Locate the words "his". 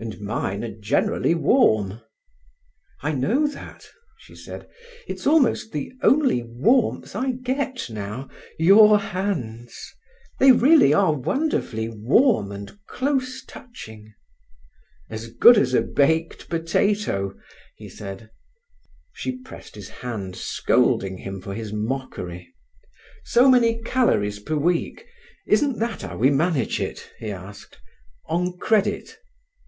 19.76-19.90, 21.54-21.72